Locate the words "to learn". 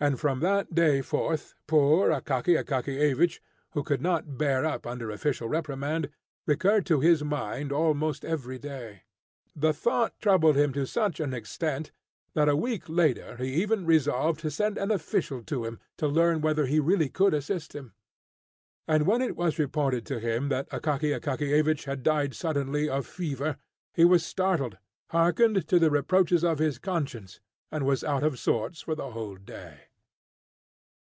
15.96-16.42